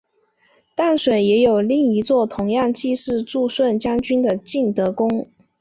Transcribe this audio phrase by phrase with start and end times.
[0.73, 5.29] 淡水也另有一座同样祭祀助顺将军的晋德宫。